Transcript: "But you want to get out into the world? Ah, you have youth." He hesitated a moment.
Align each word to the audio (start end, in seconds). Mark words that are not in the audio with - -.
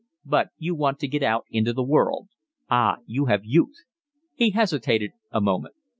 "But 0.25 0.49
you 0.57 0.73
want 0.73 0.97
to 1.01 1.07
get 1.07 1.21
out 1.21 1.45
into 1.51 1.73
the 1.73 1.83
world? 1.83 2.29
Ah, 2.71 2.97
you 3.05 3.25
have 3.25 3.45
youth." 3.45 3.83
He 4.33 4.49
hesitated 4.49 5.11
a 5.29 5.39
moment. 5.41 5.75